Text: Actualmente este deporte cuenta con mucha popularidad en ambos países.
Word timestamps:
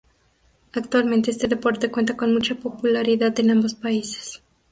Actualmente 0.73 1.29
este 1.29 1.47
deporte 1.47 1.91
cuenta 1.91 2.17
con 2.17 2.33
mucha 2.33 2.55
popularidad 2.55 3.39
en 3.39 3.51
ambos 3.51 3.75
países. 3.75 4.41